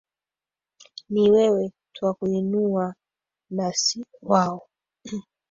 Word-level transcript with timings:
Ni 1.09 1.31
wewe 1.31 1.71
twakuinua 1.95 2.95
na 3.49 3.73
si 3.73 4.05
wao. 4.21 4.67